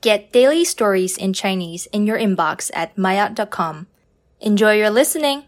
[0.00, 3.87] Get daily stories in Chinese in your inbox at maya.com.
[4.39, 5.43] Enjoy your listening!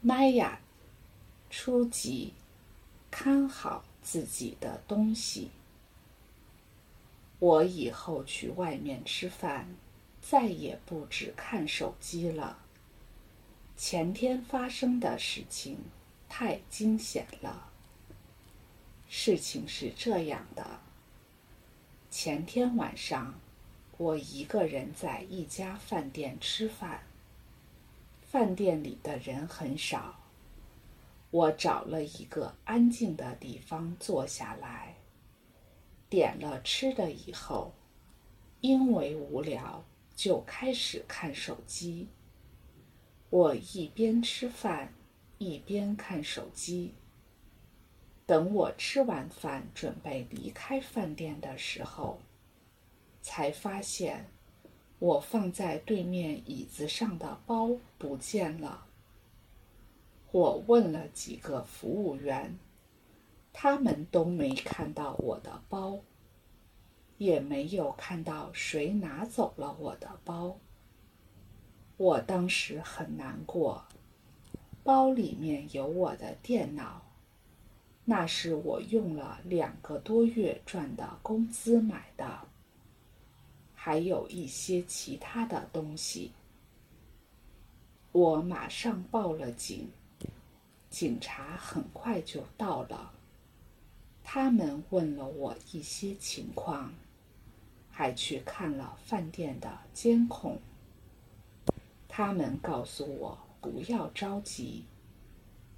[0.00, 0.60] 玛雅
[1.50, 2.34] 初级，
[3.10, 5.50] 看好自己的东西。
[7.40, 9.66] 我以后去外面吃饭，
[10.22, 12.58] 再也不只看手机了。
[13.76, 15.78] 前天发生的事情
[16.28, 17.70] 太惊险了。
[19.08, 20.80] 事情是这样的：
[22.10, 23.34] 前天晚上，
[23.96, 27.02] 我一个人在一家饭店吃饭。
[28.22, 30.20] 饭店里的人很少，
[31.30, 34.96] 我找了一个安静的地方坐下来，
[36.10, 37.72] 点了吃的以后，
[38.60, 42.08] 因为无聊，就开始看手机。
[43.30, 44.92] 我一边吃饭，
[45.38, 46.94] 一边看手机。
[48.26, 52.18] 等我吃完饭准备离开饭店的时候，
[53.22, 54.26] 才发现
[54.98, 58.86] 我放在对面椅子上的包不见了。
[60.32, 62.58] 我问了几个服务员，
[63.52, 66.00] 他们都没看到我的包，
[67.18, 70.58] 也没有看到谁拿走了我的包。
[71.96, 73.86] 我当时很难过，
[74.82, 77.05] 包里面有我的电脑，
[78.08, 82.46] 那是我用了两个多月赚的工资买的，
[83.74, 86.30] 还有一些其他的东西。
[88.12, 89.90] 我马上报了警，
[90.88, 93.10] 警察很快就到了，
[94.22, 96.94] 他们问了我一些情况，
[97.90, 100.60] 还去看了饭店的监控。
[102.08, 104.84] 他们告诉我不要着急，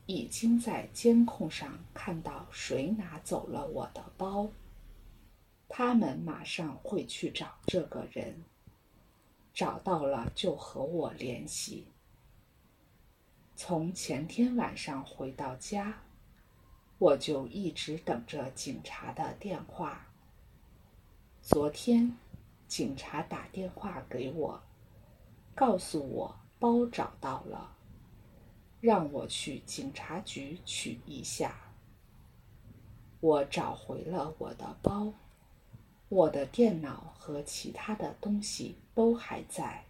[0.08, 4.48] 已经在监控上看到谁拿走了我的包。
[5.68, 8.42] 他们马上会去找这个人，
[9.52, 11.88] 找到了就和我联系。
[13.54, 16.02] 从前天晚上回到家，
[16.96, 20.06] 我就一直等着警察的电话。
[21.42, 22.16] 昨天，
[22.66, 24.62] 警察打电话给我。
[25.54, 27.76] 告诉我包找到了，
[28.80, 31.54] 让我去警察局取一下。
[33.20, 35.12] 我找回了我的包，
[36.08, 39.84] 我的电脑和其他的东西都还在。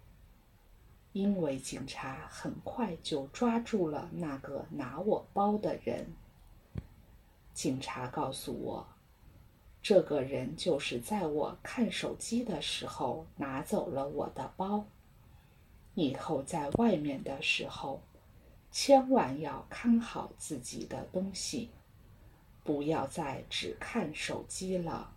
[1.13, 6.07] 因为警察很快就抓住了那个拿我包的人。
[7.53, 8.87] 警察告诉我，
[9.83, 14.85] 这个人就是在我看手机的时候拿走了我的包。
[15.95, 18.01] 以后在外面的时候，
[18.81, 21.69] 千万要看好自己的东西，
[22.63, 25.17] 不要再只看手机了。